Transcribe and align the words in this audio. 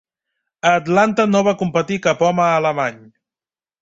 A 0.69 0.71
Atlanta 0.77 1.27
no 1.33 1.43
va 1.49 1.55
competir 1.61 1.99
cap 2.09 2.25
home 2.29 2.47
alemany. 2.55 2.99